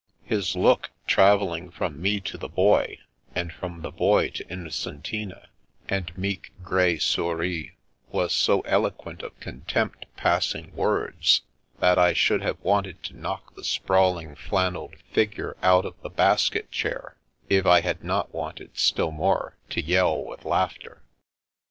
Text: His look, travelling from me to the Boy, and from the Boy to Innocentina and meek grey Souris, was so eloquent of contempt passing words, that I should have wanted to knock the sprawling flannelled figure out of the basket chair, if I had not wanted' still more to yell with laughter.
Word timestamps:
His 0.25 0.55
look, 0.55 0.89
travelling 1.05 1.69
from 1.69 2.01
me 2.01 2.19
to 2.21 2.35
the 2.35 2.49
Boy, 2.49 2.97
and 3.35 3.53
from 3.53 3.83
the 3.83 3.91
Boy 3.91 4.29
to 4.31 4.43
Innocentina 4.51 5.49
and 5.87 6.11
meek 6.17 6.51
grey 6.63 6.97
Souris, 6.97 7.69
was 8.11 8.33
so 8.33 8.61
eloquent 8.61 9.21
of 9.21 9.39
contempt 9.39 10.07
passing 10.17 10.75
words, 10.75 11.43
that 11.77 11.99
I 11.99 12.13
should 12.13 12.41
have 12.41 12.59
wanted 12.61 13.03
to 13.03 13.15
knock 13.15 13.53
the 13.53 13.63
sprawling 13.63 14.33
flannelled 14.33 14.95
figure 15.13 15.55
out 15.61 15.85
of 15.85 15.93
the 16.01 16.09
basket 16.09 16.71
chair, 16.71 17.15
if 17.47 17.67
I 17.67 17.81
had 17.81 18.03
not 18.03 18.33
wanted' 18.33 18.79
still 18.79 19.11
more 19.11 19.55
to 19.69 19.83
yell 19.83 20.23
with 20.25 20.45
laughter. 20.45 21.03